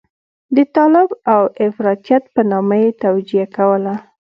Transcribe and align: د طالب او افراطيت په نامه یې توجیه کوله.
د 0.55 0.57
طالب 0.75 1.09
او 1.33 1.43
افراطيت 1.67 2.23
په 2.35 2.41
نامه 2.51 2.75
یې 2.83 2.89
توجیه 3.03 3.45
کوله. 3.55 3.95